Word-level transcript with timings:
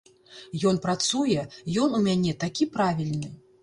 Ён 0.69 0.79
працуе, 0.85 1.45
ён 1.87 1.97
у 2.01 2.03
мяне 2.09 2.37
такі 2.49 2.73
правільны. 2.77 3.37